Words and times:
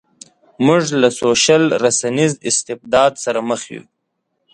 موږ 0.65 0.83
له 1.01 1.09
سوشل 1.21 1.63
رسنیز 1.83 2.33
استبداد 2.49 3.13
سره 3.23 3.39
مخ 3.49 3.61
یو. 3.73 3.83